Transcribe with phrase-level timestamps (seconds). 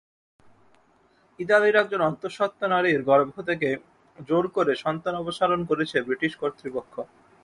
[1.39, 3.69] ইতালির একজন অন্তঃসত্ত্বা নারীর গর্ভ থেকে
[4.19, 6.93] জোর করে সন্তান অপসারণ করেছে ব্রিটিশ কর্তৃপক্ষ।